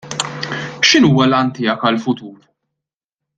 X'inhuwa 0.89 1.25
l-għan 1.27 1.53
tiegħek 1.59 1.87
għall-futur? 1.91 2.37